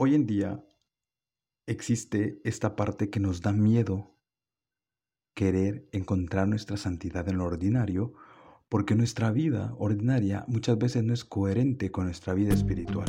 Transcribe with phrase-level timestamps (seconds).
[0.00, 0.64] Hoy en día
[1.66, 4.14] existe esta parte que nos da miedo
[5.34, 8.12] querer encontrar nuestra santidad en lo ordinario,
[8.68, 13.06] porque nuestra vida ordinaria muchas veces no es coherente con nuestra vida espiritual.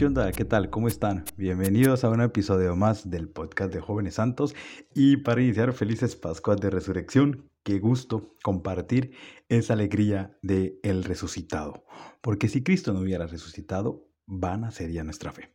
[0.00, 0.32] ¿Qué?
[0.34, 0.70] ¿Qué tal?
[0.70, 1.24] ¿Cómo están?
[1.36, 4.54] Bienvenidos a un episodio más del podcast de Jóvenes Santos
[4.94, 7.50] y para iniciar felices Pascuas de Resurrección.
[7.64, 9.12] Qué gusto compartir
[9.50, 11.84] esa alegría de resucitado,
[12.22, 15.52] porque si Cristo no hubiera resucitado, vana sería nuestra fe.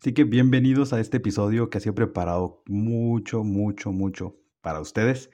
[0.00, 5.28] Así que bienvenidos a este episodio que ha sido preparado mucho, mucho, mucho para ustedes.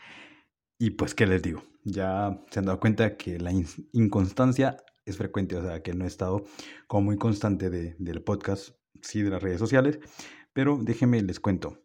[0.77, 1.63] Y pues, ¿qué les digo?
[1.85, 3.53] Ya se han dado cuenta que la
[3.93, 4.77] inconstancia
[5.11, 6.45] es frecuente, o sea, que no he estado
[6.87, 9.99] como muy constante de, del podcast, sí, de las redes sociales,
[10.53, 11.83] pero déjenme les cuento.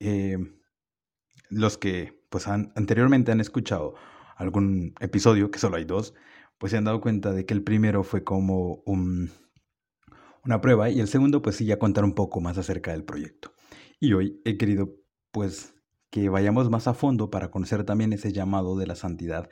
[0.00, 0.38] Eh,
[1.50, 3.94] los que pues han, anteriormente han escuchado
[4.36, 6.14] algún episodio, que solo hay dos,
[6.58, 9.30] pues se han dado cuenta de que el primero fue como un,
[10.44, 13.52] una prueba y el segundo pues sí ya contar un poco más acerca del proyecto.
[13.98, 14.96] Y hoy he querido
[15.30, 15.74] pues
[16.10, 19.48] que vayamos más a fondo para conocer también ese llamado de la santidad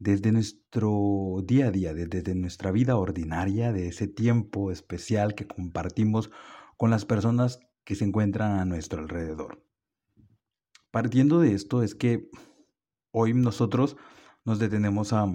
[0.00, 6.30] desde nuestro día a día, desde nuestra vida ordinaria, de ese tiempo especial que compartimos
[6.78, 9.62] con las personas que se encuentran a nuestro alrededor.
[10.90, 12.30] Partiendo de esto es que
[13.12, 13.96] hoy nosotros
[14.44, 15.26] nos detenemos a,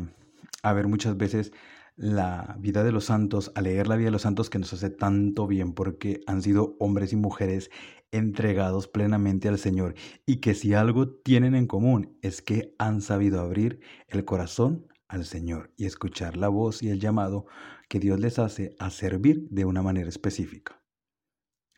[0.63, 1.53] a ver muchas veces
[1.95, 4.89] la vida de los santos, a leer la vida de los santos que nos hace
[4.89, 7.71] tanto bien porque han sido hombres y mujeres
[8.11, 13.41] entregados plenamente al Señor y que si algo tienen en común es que han sabido
[13.41, 17.45] abrir el corazón al Señor y escuchar la voz y el llamado
[17.89, 20.81] que Dios les hace a servir de una manera específica.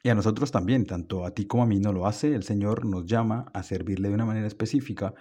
[0.03, 2.85] Y a nosotros también, tanto a ti como a mí no lo hace, el Señor
[2.85, 5.13] nos llama a servirle de una manera específica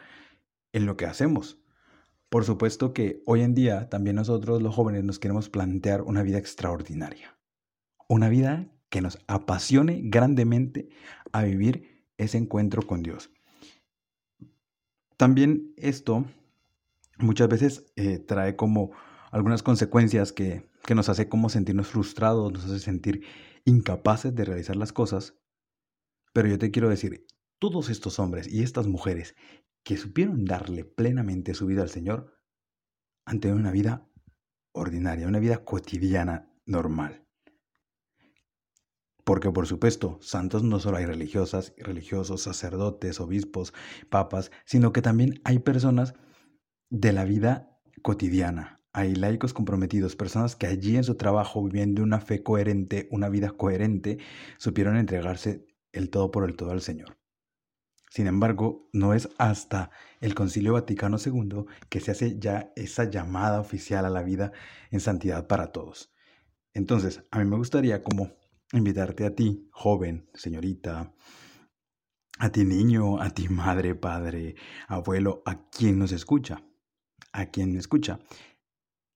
[0.73, 1.59] en lo que hacemos.
[2.37, 6.37] Por supuesto que hoy en día también nosotros los jóvenes nos queremos plantear una vida
[6.37, 7.35] extraordinaria.
[8.11, 10.91] Una vida que nos apasione grandemente
[11.33, 13.31] a vivir ese encuentro con Dios.
[15.17, 16.27] También esto
[17.17, 18.91] muchas veces eh, trae como
[19.31, 23.23] algunas consecuencias que, que nos hace como sentirnos frustrados, nos hace sentir
[23.65, 25.39] incapaces de realizar las cosas.
[26.35, 27.27] Pero yo te quiero decir,
[27.59, 29.35] todos estos hombres y estas mujeres
[29.87, 32.36] que supieron darle plenamente su vida al Señor
[33.27, 34.09] tenido una vida
[34.73, 37.27] ordinaria, una vida cotidiana normal.
[39.25, 43.75] Porque por supuesto, santos no solo hay religiosas, religiosos, sacerdotes, obispos,
[44.09, 46.15] papas, sino que también hay personas
[46.91, 48.81] de la vida cotidiana.
[48.93, 53.51] Hay laicos comprometidos, personas que allí en su trabajo, viviendo una fe coherente, una vida
[53.51, 54.19] coherente,
[54.59, 57.19] supieron entregarse el todo por el todo al Señor.
[58.17, 59.91] Sin embargo, no es hasta
[60.23, 64.53] el Concilio Vaticano II que se hace ya esa llamada oficial a la vida
[64.91, 66.15] en santidad para todos.
[66.73, 68.33] Entonces, a mí me gustaría como
[68.73, 71.13] invitarte a ti, joven, señorita,
[72.39, 74.55] a ti niño, a ti madre, padre,
[74.89, 76.65] abuelo, a quien nos escucha,
[77.33, 78.21] a quien me escucha,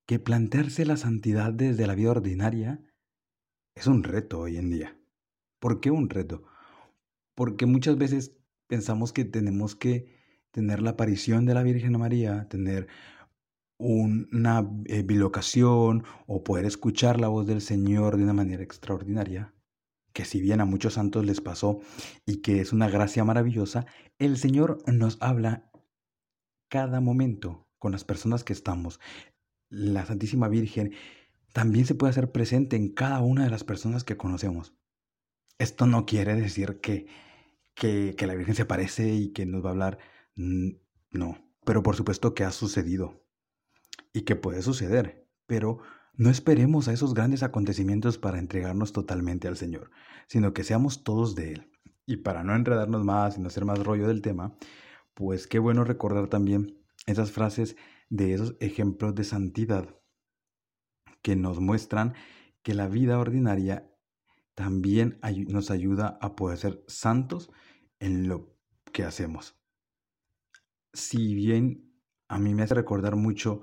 [0.04, 2.84] que plantearse la santidad desde la vida ordinaria
[3.74, 5.00] es un reto hoy en día.
[5.58, 6.44] ¿Por qué un reto?
[7.34, 8.36] Porque muchas veces
[8.70, 10.06] pensamos que tenemos que
[10.52, 12.86] tener la aparición de la Virgen María, tener
[13.78, 19.52] una eh, bilocación o poder escuchar la voz del Señor de una manera extraordinaria,
[20.12, 21.80] que si bien a muchos santos les pasó
[22.24, 23.86] y que es una gracia maravillosa,
[24.20, 25.68] el Señor nos habla
[26.68, 29.00] cada momento con las personas que estamos.
[29.68, 30.92] La Santísima Virgen
[31.52, 34.74] también se puede hacer presente en cada una de las personas que conocemos.
[35.58, 37.08] Esto no quiere decir que
[37.74, 39.98] que, la Virgen se aparece y que nos va a hablar.
[40.36, 43.24] No, pero por supuesto que ha sucedido
[44.12, 45.78] y que puede suceder, pero
[46.14, 49.90] no esperemos a esos grandes acontecimientos para entregarnos totalmente al Señor,
[50.28, 51.72] sino que seamos todos de Él.
[52.06, 54.56] Y para no enredarnos más y no hacer más rollo del tema,
[55.14, 57.76] pues qué bueno recordar también esas frases
[58.08, 59.96] de esos ejemplos de santidad
[61.22, 62.14] que nos muestran
[62.62, 63.89] que la vida ordinaria
[64.60, 65.18] también
[65.48, 67.50] nos ayuda a poder ser santos
[67.98, 68.54] en lo
[68.92, 69.56] que hacemos.
[70.92, 71.94] Si bien
[72.28, 73.62] a mí me hace recordar mucho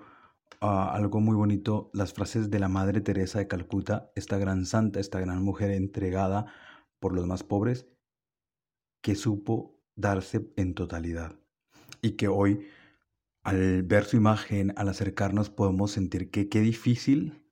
[0.60, 5.00] a algo muy bonito las frases de la Madre Teresa de Calcuta, esta gran santa,
[5.00, 6.52] esta gran mujer entregada
[7.00, 7.86] por los más pobres,
[9.04, 11.36] que supo darse en totalidad.
[12.02, 12.68] Y que hoy,
[13.44, 17.44] al ver su imagen, al acercarnos, podemos sentir que qué difícil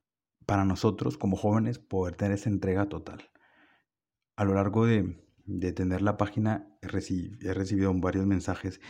[0.46, 3.30] para nosotros como jóvenes poder tener esa entrega total.
[4.36, 5.16] A lo largo de,
[5.46, 8.80] de tener la página he, recibido varios mensajes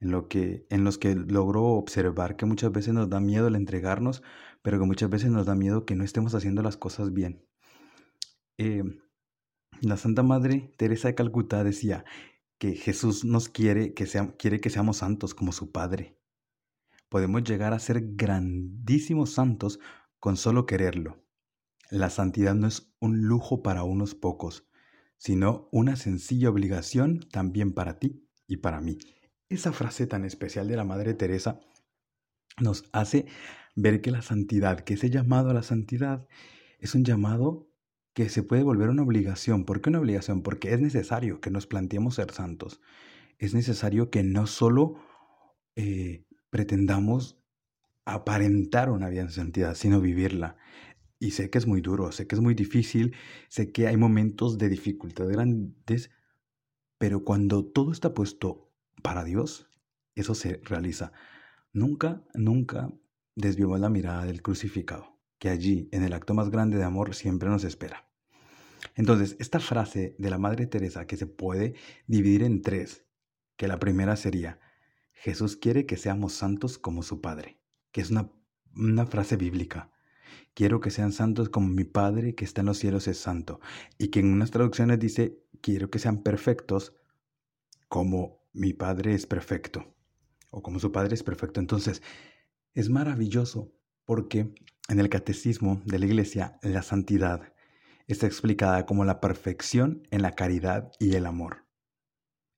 [0.00, 3.56] en, lo que, en los que logro observar que muchas veces nos da miedo el
[3.56, 4.22] entregarnos,
[4.62, 7.44] pero que muchas veces nos da miedo que no estemos haciendo las cosas bien.
[8.58, 8.84] Eh,
[9.80, 12.04] la Santa Madre Teresa de Calcuta decía
[12.58, 16.18] que Jesús nos quiere que, sea, quiere que seamos santos como su Padre.
[17.08, 19.80] Podemos llegar a ser grandísimos santos
[20.20, 21.24] con solo quererlo.
[21.90, 24.68] La santidad no es un lujo para unos pocos,
[25.22, 28.98] sino una sencilla obligación también para ti y para mí.
[29.48, 31.60] Esa frase tan especial de la Madre Teresa
[32.60, 33.26] nos hace
[33.76, 36.26] ver que la santidad, que ese llamado a la santidad,
[36.80, 37.70] es un llamado
[38.14, 39.64] que se puede volver una obligación.
[39.64, 40.42] ¿Por qué una obligación?
[40.42, 42.80] Porque es necesario que nos planteemos ser santos.
[43.38, 44.96] Es necesario que no solo
[45.76, 47.38] eh, pretendamos
[48.04, 50.56] aparentar una vida en santidad, sino vivirla.
[51.22, 53.14] Y sé que es muy duro, sé que es muy difícil,
[53.48, 56.10] sé que hay momentos de dificultad grandes,
[56.98, 58.72] pero cuando todo está puesto
[59.04, 59.70] para Dios,
[60.16, 61.12] eso se realiza.
[61.72, 62.92] Nunca, nunca
[63.36, 67.48] desviamos la mirada del crucificado, que allí, en el acto más grande de amor, siempre
[67.48, 68.10] nos espera.
[68.96, 71.76] Entonces, esta frase de la Madre Teresa que se puede
[72.08, 73.06] dividir en tres,
[73.56, 74.58] que la primera sería,
[75.12, 77.60] Jesús quiere que seamos santos como su Padre,
[77.92, 78.32] que es una,
[78.74, 79.92] una frase bíblica.
[80.54, 83.60] Quiero que sean santos como mi Padre que está en los cielos es santo.
[83.98, 86.94] Y que en unas traducciones dice, quiero que sean perfectos
[87.88, 89.94] como mi Padre es perfecto.
[90.50, 91.60] O como su Padre es perfecto.
[91.60, 92.02] Entonces,
[92.74, 93.72] es maravilloso
[94.04, 94.54] porque
[94.88, 97.52] en el catecismo de la Iglesia la santidad
[98.06, 101.64] está explicada como la perfección en la caridad y el amor.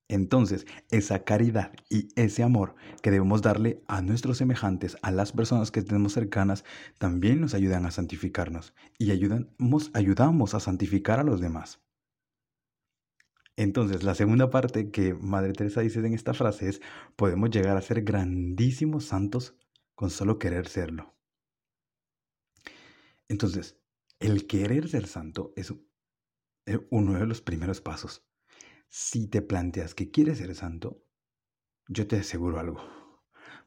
[0.09, 5.71] Entonces, esa caridad y ese amor que debemos darle a nuestros semejantes, a las personas
[5.71, 6.65] que tenemos cercanas,
[6.99, 11.81] también nos ayudan a santificarnos y ayudamos, a santificar a los demás.
[13.57, 16.83] Entonces, la segunda parte que Madre Teresa dice en esta frase es,
[17.17, 19.57] podemos llegar a ser grandísimos santos
[19.95, 21.15] con solo querer serlo.
[23.29, 23.79] Entonces,
[24.21, 25.73] el querer ser santo es
[26.91, 28.27] uno de los primeros pasos.
[28.89, 31.05] Si te planteas que quieres ser santo,
[31.89, 32.81] yo te aseguro algo.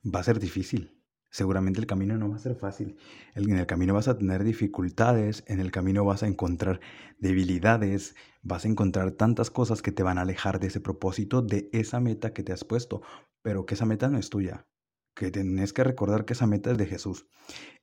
[0.04, 0.98] Va a ser difícil.
[1.30, 2.98] Seguramente el camino no va a ser fácil.
[3.36, 6.80] En el camino vas a tener dificultades, en el camino vas a encontrar
[7.20, 11.70] debilidades, vas a encontrar tantas cosas que te van a alejar de ese propósito, de
[11.74, 13.02] esa meta que te has puesto,
[13.42, 14.68] pero que esa meta no es tuya,
[15.14, 17.28] que tienes que recordar que esa meta es de Jesús.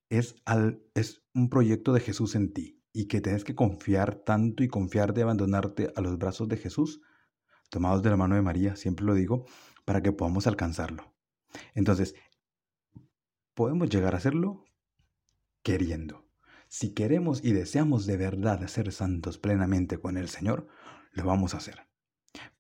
[0.09, 4.63] Es, al, es un proyecto de Jesús en ti y que tienes que confiar tanto
[4.63, 7.03] y confiar de abandonarte a los brazos de Jesús
[7.75, 9.47] tomados de la mano de María, siempre lo digo,
[9.85, 11.13] para que podamos alcanzarlo.
[11.75, 12.15] Entonces,
[13.55, 14.65] podemos llegar a hacerlo
[15.65, 16.25] queriendo.
[16.69, 20.69] Si queremos y deseamos de verdad ser santos plenamente con el Señor,
[21.11, 21.89] lo vamos a hacer.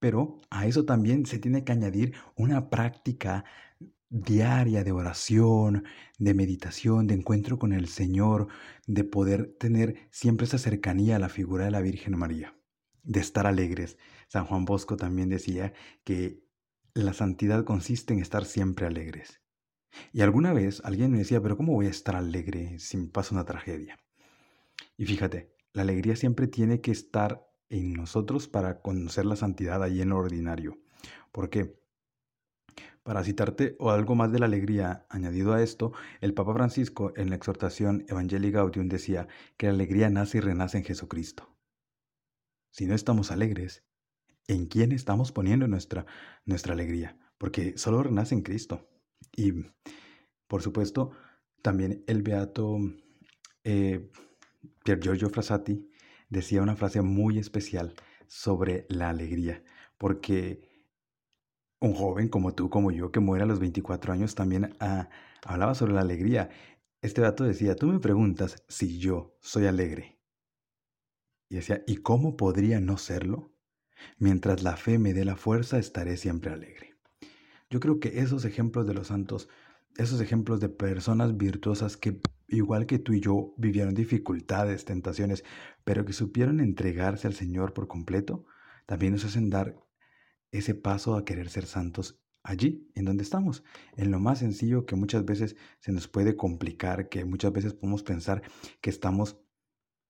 [0.00, 3.44] Pero a eso también se tiene que añadir una práctica
[4.10, 5.84] diaria de oración,
[6.19, 8.49] de meditación, de encuentro con el Señor,
[8.88, 12.56] de poder tener siempre esa cercanía a la figura de la Virgen María,
[13.04, 13.98] de estar alegres,
[14.28, 15.72] San Juan Bosco también decía
[16.04, 16.42] que
[16.94, 19.40] la santidad consiste en estar siempre alegres.
[20.12, 23.34] Y alguna vez alguien me decía, pero ¿cómo voy a estar alegre si me pasa
[23.34, 23.98] una tragedia?
[24.96, 30.00] Y fíjate, la alegría siempre tiene que estar en nosotros para conocer la santidad ahí
[30.00, 30.79] en lo ordinario.
[31.32, 31.76] ¿Por qué?
[33.02, 37.29] Para citarte o algo más de la alegría añadido a esto, el Papa Francisco en
[37.29, 41.54] la exhortación Evangelii Gaudium decía que la alegría nace y renace en Jesucristo.
[42.74, 43.84] Si no estamos alegres,
[44.48, 46.06] en quién estamos poniendo nuestra,
[46.44, 48.88] nuestra alegría, porque solo renace en Cristo.
[49.36, 49.52] Y,
[50.48, 51.12] por supuesto,
[51.62, 52.78] también el beato
[53.62, 54.10] eh,
[54.84, 55.88] Pier Giorgio Frassati
[56.28, 57.94] decía una frase muy especial
[58.26, 59.62] sobre la alegría,
[59.96, 60.69] porque
[61.78, 65.08] un joven como tú, como yo, que muere a los 24 años, también ah,
[65.44, 66.50] hablaba sobre la alegría.
[67.02, 70.13] Este beato decía, tú me preguntas si yo soy alegre.
[71.55, 73.53] Y decía, ¿y cómo podría no serlo?
[74.19, 76.96] Mientras la fe me dé la fuerza, estaré siempre alegre.
[77.70, 79.49] Yo creo que esos ejemplos de los santos,
[79.96, 82.19] esos ejemplos de personas virtuosas que,
[82.49, 85.44] igual que tú y yo, vivieron dificultades, tentaciones,
[85.84, 88.46] pero que supieron entregarse al Señor por completo,
[88.84, 89.77] también nos hacen dar
[90.51, 93.63] ese paso a querer ser santos allí, en donde estamos,
[93.96, 98.03] en lo más sencillo que muchas veces se nos puede complicar, que muchas veces podemos
[98.03, 98.43] pensar
[98.81, 99.39] que estamos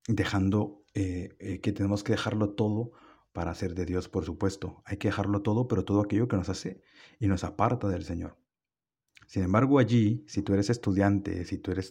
[0.09, 2.93] dejando, eh, eh, que tenemos que dejarlo todo
[3.33, 4.83] para ser de Dios, por supuesto.
[4.85, 6.81] Hay que dejarlo todo, pero todo aquello que nos hace
[7.19, 8.39] y nos aparta del Señor.
[9.27, 11.91] Sin embargo, allí, si tú eres estudiante, si tú eres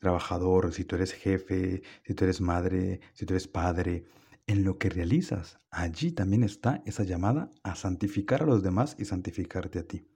[0.00, 4.04] trabajador, si tú eres jefe, si tú eres madre, si tú eres padre,
[4.46, 5.58] en lo que realizas.
[5.70, 10.06] Allí también está esa llamada a santificar a los demás y santificarte a ti.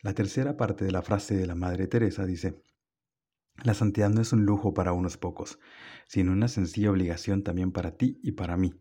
[0.00, 2.62] La tercera parte de la frase de la Madre Teresa dice,
[3.64, 5.58] la santidad no es un lujo para unos pocos,
[6.06, 8.74] sino una sencilla obligación también para ti y para mí.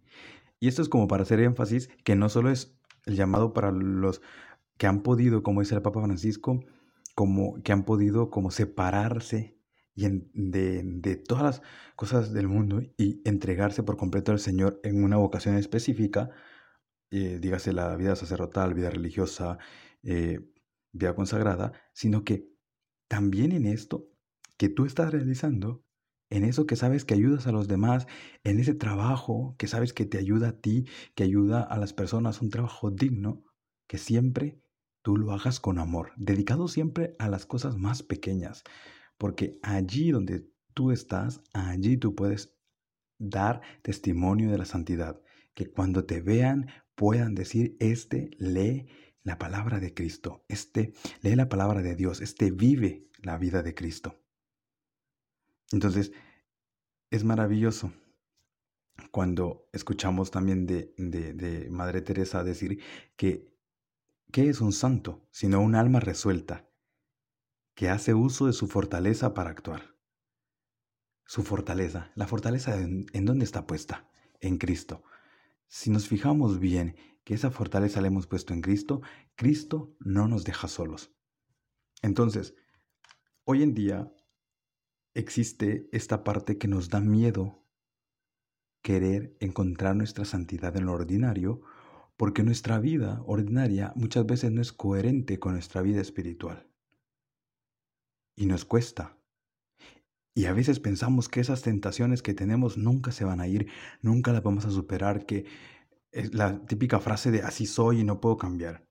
[0.60, 4.22] Y esto es como para hacer énfasis que no solo es el llamado para los
[4.77, 6.60] que han podido, como dice el Papa Francisco,
[7.15, 9.57] como que han podido como separarse
[9.96, 11.62] de, de, todas las
[11.96, 16.29] cosas del mundo y entregarse por completo al Señor en una vocación específica,
[17.10, 19.57] eh, dígase la vida sacerdotal, vida religiosa,
[20.03, 20.41] eh,
[20.91, 22.51] vida consagrada, sino que
[23.07, 24.10] también en esto
[24.58, 25.84] que tú estás realizando,
[26.30, 28.08] en eso que sabes que ayudas a los demás,
[28.44, 30.86] en ese trabajo que sabes que te ayuda a ti,
[31.16, 33.44] que ayuda a las personas, un trabajo digno,
[33.88, 34.62] que siempre
[35.02, 38.64] tú lo hagas con amor, dedicado siempre a las cosas más pequeñas,
[39.18, 42.54] porque allí donde tú estás, allí tú puedes
[43.18, 45.22] dar testimonio de la santidad,
[45.54, 48.88] que cuando te vean puedan decir, este lee
[49.24, 53.74] la palabra de Cristo, este lee la palabra de Dios, este vive la vida de
[53.74, 54.20] Cristo.
[55.71, 56.12] Entonces,
[57.09, 57.91] es maravilloso
[59.12, 62.81] cuando escuchamos también de, de, Madre Teresa decir
[63.15, 63.53] que,
[64.31, 65.27] ¿qué es un santo?
[65.31, 66.69] Sino un alma resuelta,
[67.75, 69.95] que hace uso de su fortaleza para actuar.
[71.25, 74.09] Su fortaleza, la fortaleza en, en dónde está puesta?
[74.39, 75.03] En Cristo.
[75.67, 79.01] Si nos fijamos bien que esa fortaleza la hemos puesto en Cristo,
[79.36, 81.12] Cristo no nos deja solos.
[82.01, 82.55] Entonces,
[83.43, 84.12] hoy en día
[85.17, 87.63] existe esta parte que nos da miedo
[88.83, 91.62] querer encontrar nuestra santidad en lo ordinario,
[92.15, 96.67] porque nuestra vida ordinaria muchas veces no es coherente con nuestra vida espiritual.
[98.36, 99.17] Y nos cuesta.
[100.36, 103.67] Y a veces pensamos que esas tentaciones que tenemos nunca se van a ir,
[104.01, 105.45] nunca las vamos a superar, que
[106.12, 108.87] es la típica frase de así soy y no puedo cambiar.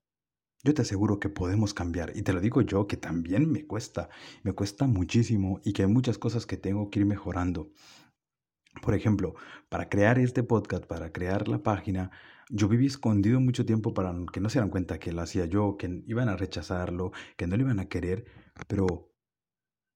[0.63, 4.09] Yo te aseguro que podemos cambiar y te lo digo yo que también me cuesta,
[4.43, 7.71] me cuesta muchísimo y que hay muchas cosas que tengo que ir mejorando.
[8.81, 9.35] Por ejemplo,
[9.69, 12.11] para crear este podcast, para crear la página,
[12.49, 15.77] yo viví escondido mucho tiempo para que no se dieran cuenta que lo hacía yo,
[15.77, 18.25] que iban a rechazarlo, que no lo iban a querer,
[18.67, 19.13] pero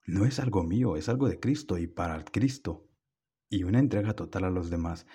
[0.06, 2.88] no es algo mío, es algo de Cristo y para Cristo
[3.50, 5.06] y una entrega total a los demás.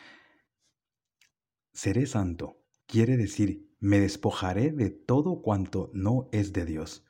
[1.73, 7.05] Seré santo quiere decir, me despojaré de todo cuanto no es de Dios.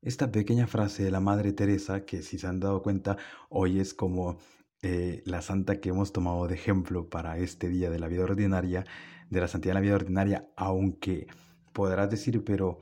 [0.00, 3.16] Esta pequeña frase de la Madre Teresa, que si se han dado cuenta,
[3.48, 4.38] hoy es como
[4.82, 8.84] eh, la santa que hemos tomado de ejemplo para este día de la vida ordinaria,
[9.28, 11.26] de la santidad de la vida ordinaria, aunque
[11.72, 12.78] podrás decir, pero,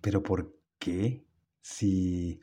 [0.00, 1.26] pero ¿por qué?
[1.60, 2.40] Si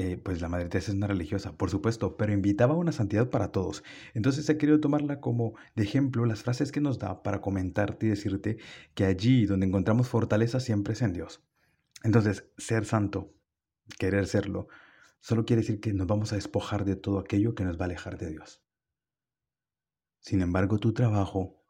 [0.00, 3.30] eh, pues la Madre Teresa es una religiosa, por supuesto, pero invitaba a una santidad
[3.30, 3.82] para todos.
[4.14, 8.10] Entonces he querido tomarla como de ejemplo las frases que nos da para comentarte y
[8.10, 8.58] decirte
[8.94, 11.42] que allí donde encontramos fortaleza siempre es en Dios.
[12.04, 13.34] Entonces, ser santo,
[13.98, 14.68] querer serlo,
[15.18, 17.86] solo quiere decir que nos vamos a despojar de todo aquello que nos va a
[17.86, 18.62] alejar de Dios.
[20.20, 21.60] Sin embargo, tu trabajo,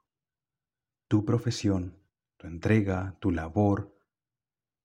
[1.09, 1.99] tu profesión,
[2.37, 3.97] tu entrega, tu labor,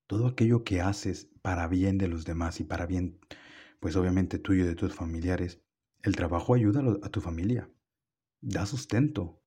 [0.08, 3.20] todo aquello que haces para bien de los demás y para bien,
[3.82, 5.62] pues obviamente tuyo y de tus familiares,
[6.02, 7.70] el trabajo ayuda a, tu familia,
[8.42, 9.44] da sustento,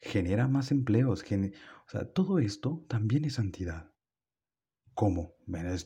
[0.00, 3.92] genera más empleos, o sea, todo esto también es santidad.
[4.92, 5.36] ¿Cómo?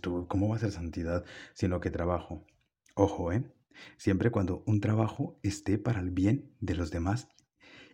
[0.00, 2.46] Tú, ¿cómo va a ser santidad sino que trabajo?
[2.94, 3.44] Ojo, ¿eh?
[3.98, 7.28] Siempre cuando un trabajo esté para el bien de los demás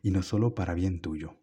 [0.02, 1.40] y no solo para bien tuyo.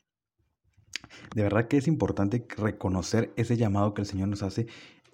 [1.35, 4.67] De verdad que es importante reconocer ese llamado que el Señor nos hace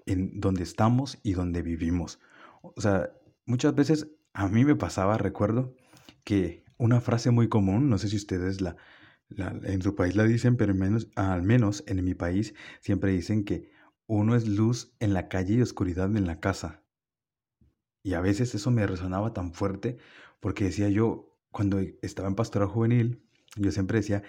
[0.06, 2.20] en donde estamos y donde vivimos.
[2.62, 3.12] O sea,
[3.46, 5.76] muchas veces a mí me pasaba, recuerdo,
[6.24, 8.76] que una frase muy común, no sé si ustedes la,
[9.38, 13.72] en su país la dicen, pero menos, al menos en mi país siempre dicen que
[14.08, 16.84] uno es luz en la calle y oscuridad en la casa.
[18.04, 19.98] Y a veces eso me resonaba tan fuerte
[20.40, 23.22] porque decía yo, cuando estaba en pastoral juvenil,
[23.56, 24.24] yo siempre decía,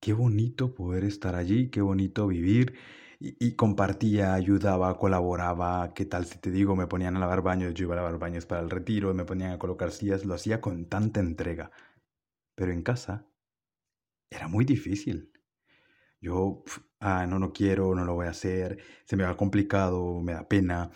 [0.00, 2.74] qué bonito poder estar allí, qué bonito vivir.
[3.20, 7.86] Y, compartía, ayudaba, colaboraba, qué tal si te digo, me ponían a lavar baños, yo
[7.86, 10.86] iba a lavar baños para el retiro, me ponían a colocar sillas, lo hacía con
[10.86, 11.72] tanta entrega.
[12.54, 13.26] Pero en casa
[14.30, 15.32] era muy difícil.
[16.20, 16.64] Yo,
[17.00, 20.48] ah, no, no quiero, no lo voy a hacer, se me va complicado, me da
[20.48, 20.90] pena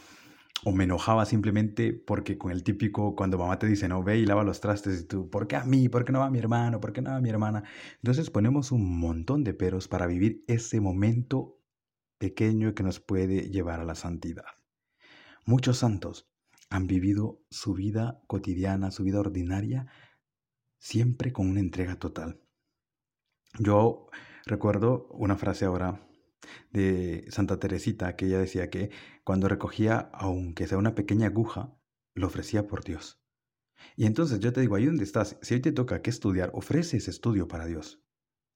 [0.65, 4.27] o me enojaba simplemente porque con el típico cuando mamá te dice no ve y
[4.27, 5.89] lava los trastes y tú ¿por qué a mí?
[5.89, 6.81] ¿por qué no va mi hermano?
[6.81, 7.65] ¿por qué no va mi hermana?
[7.97, 11.62] entonces ponemos un montón de peros para vivir ese momento
[12.25, 14.55] pequeño que nos puede llevar a la santidad
[15.45, 16.29] muchos santos
[16.71, 19.81] han vivido su vida cotidiana su vida ordinaria
[20.79, 22.41] siempre con una entrega total
[23.59, 24.09] Yo
[24.47, 26.01] recuerdo una frase ahora
[26.71, 28.91] de Santa Teresita que ella decía que
[29.25, 31.77] cuando recogía, aunque sea una pequeña aguja,
[32.15, 33.23] lo ofrecía por Dios.
[33.97, 36.97] Y entonces yo te digo, ahí donde estás, si hoy te toca que estudiar, ofrece
[36.97, 38.03] ese estudio para Dios.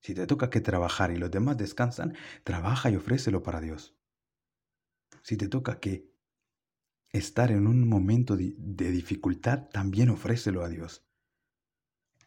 [0.01, 3.97] Si te toca que trabajar y los demás descansan, trabaja y ofrécelo para Dios.
[5.23, 6.17] Si te toca que
[7.11, 8.55] estar en un momento de,
[8.91, 11.05] dificultad, también ofrécelo a Dios.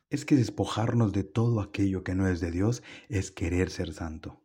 [0.09, 4.43] Es que despojarnos de todo aquello que no es de Dios es querer ser santo.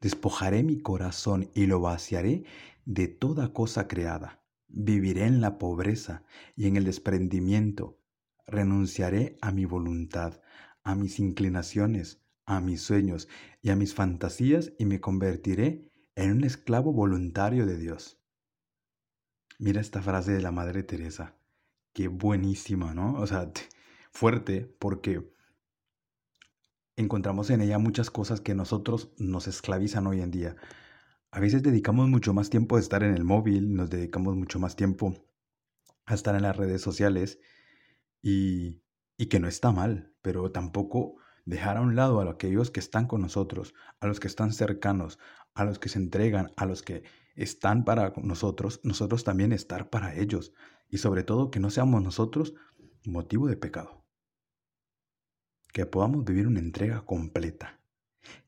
[0.00, 2.44] Despojaré mi corazón y lo vaciaré
[2.84, 4.44] de toda cosa creada.
[4.68, 7.98] Viviré en la pobreza y en el desprendimiento.
[8.46, 10.40] Renunciaré a mi voluntad,
[10.88, 13.28] a mis inclinaciones, a mis sueños
[13.60, 18.18] y a mis fantasías y me convertiré en un esclavo voluntario de Dios.
[19.58, 21.36] Mira esta frase de la Madre Teresa.
[21.92, 23.20] Qué buenísima, ¿no?
[23.20, 23.52] O sea,
[24.12, 25.30] fuerte porque
[26.96, 30.56] encontramos en ella muchas cosas que nosotros nos esclavizan hoy en día.
[31.30, 34.74] A veces dedicamos mucho más tiempo a estar en el móvil, nos dedicamos mucho más
[34.74, 35.14] tiempo
[36.06, 37.40] a estar en las redes sociales
[38.22, 38.80] y,
[39.18, 43.06] y que no está mal, pero tampoco dejar a un lado a aquellos que están
[43.06, 45.18] con nosotros, a los que están cercanos,
[45.52, 47.02] a los que se entregan, a los que
[47.34, 50.54] están para nosotros, nosotros también estar para ellos
[50.88, 52.54] y sobre todo que no seamos nosotros
[53.04, 53.98] motivo de pecado
[55.72, 57.80] que podamos vivir una entrega completa,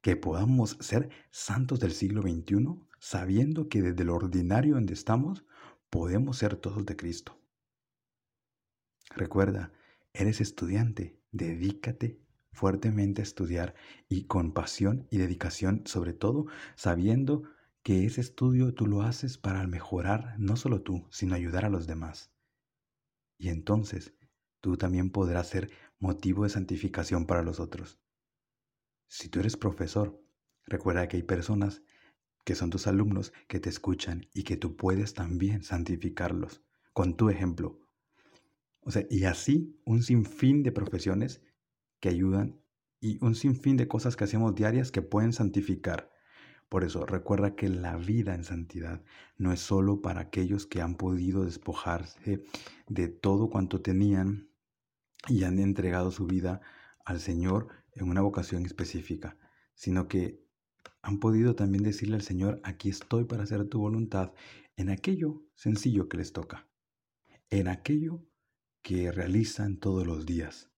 [0.00, 5.44] que podamos ser santos del siglo XXI sabiendo que desde lo ordinario donde estamos
[5.90, 7.38] podemos ser todos de Cristo.
[9.14, 9.72] Recuerda,
[10.12, 12.20] eres estudiante, dedícate
[12.52, 13.74] fuertemente a estudiar
[14.08, 17.44] y con pasión y dedicación, sobre todo sabiendo
[17.82, 21.86] que ese estudio tú lo haces para mejorar no solo tú, sino ayudar a los
[21.86, 22.30] demás.
[23.38, 24.14] Y entonces
[24.60, 27.98] tú también podrás ser motivo de santificación para los otros.
[29.08, 30.22] Si tú eres profesor,
[30.66, 31.82] recuerda que hay personas
[32.44, 37.30] que son tus alumnos que te escuchan y que tú puedes también santificarlos con tu
[37.30, 37.80] ejemplo.
[38.82, 41.42] O sea, y así un sinfín de profesiones
[42.00, 42.60] que ayudan
[43.00, 46.10] y un sinfín de cosas que hacemos diarias que pueden santificar.
[46.68, 49.02] Por eso recuerda que la vida en santidad
[49.36, 52.44] no es solo para aquellos que han podido despojarse
[52.86, 54.50] de todo cuanto tenían
[55.28, 56.60] y han entregado su vida
[57.04, 59.36] al Señor en una vocación específica,
[59.74, 60.44] sino que
[61.02, 64.32] han podido también decirle al Señor, aquí estoy para hacer tu voluntad
[64.76, 66.68] en aquello sencillo que les toca,
[67.50, 68.24] en aquello
[68.82, 70.70] que realizan todos los días.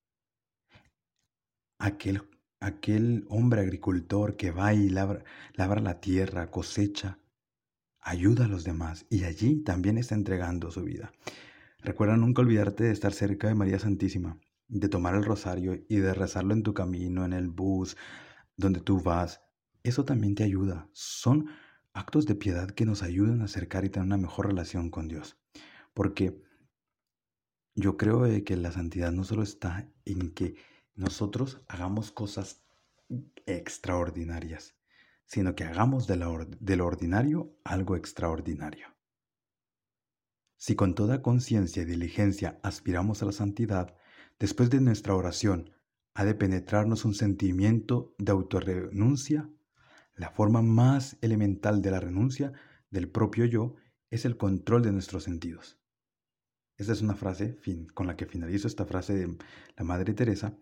[1.79, 2.23] Aquel,
[2.61, 7.19] aquel hombre agricultor que va y labra, labra la tierra, cosecha,
[8.01, 11.13] ayuda a los demás y allí también está entregando su vida.
[11.79, 14.39] Recuerda nunca olvidarte de estar cerca de María Santísima,
[14.69, 17.97] de tomar el rosario y de rezarlo en tu camino, en el bus,
[18.57, 19.41] donde tú vas.
[19.83, 20.89] Eso también te ayuda.
[20.93, 21.49] Son
[21.93, 25.37] actos de piedad que nos ayudan a acercar y tener una mejor relación con Dios.
[25.93, 26.41] Porque
[27.75, 30.57] yo creo que la santidad no solo está en que
[30.95, 32.63] nosotros hagamos cosas
[33.47, 34.75] extraordinarias,
[35.25, 36.17] sino que hagamos de,
[36.61, 38.89] de lo ordinario algo extraordinario.
[40.57, 43.97] Si con toda conciencia y diligencia aspiramos a la santidad,
[44.39, 45.73] después de nuestra oración
[46.15, 49.49] ha de penetrarnos un sentimiento de autorrenuncia.
[50.15, 52.53] La forma más elemental de la renuncia
[52.91, 53.75] del propio yo
[54.11, 55.82] es el control de nuestros sentidos.
[56.77, 59.37] Esta es una frase fin, con la que finalizo esta frase de
[59.77, 60.57] la Madre Teresa,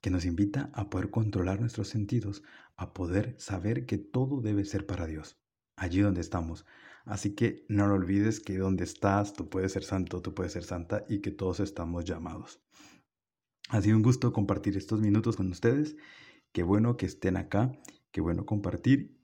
[0.00, 2.42] que nos invita a poder controlar nuestros sentidos,
[2.76, 5.38] a poder saber que todo debe ser para Dios,
[5.76, 6.66] allí donde estamos,
[7.04, 10.64] Así que no lo olvides que donde estás, tú puedes ser santo, tú puedes ser
[10.64, 12.60] santa y que todos estamos llamados.
[13.68, 15.96] Ha sido un gusto compartir estos minutos con ustedes.
[16.52, 17.72] Qué bueno que estén acá,
[18.10, 19.18] qué bueno compartir.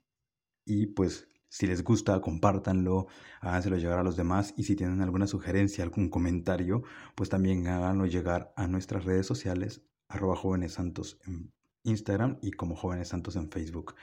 [0.65, 3.07] Y pues si les gusta, compártanlo,
[3.41, 6.83] háganselo llegar a los demás y si tienen alguna sugerencia, algún comentario,
[7.15, 11.51] pues también háganlo llegar a nuestras redes sociales, arroba jóvenes santos en
[11.83, 13.95] Instagram y como jóvenes santos en Facebook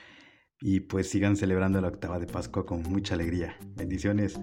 [0.61, 3.57] y pues sigan celebrando la octava de Pascua con mucha alegría.
[3.76, 4.40] Bendiciones.